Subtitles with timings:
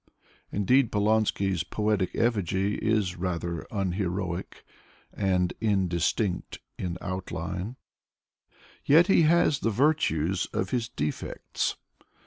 [0.51, 4.65] Indeed Polonsky's poetic effigy is rather unheroic
[5.13, 7.75] and indistinct in outline.
[8.83, 11.75] Yet he has the virtues of his defects.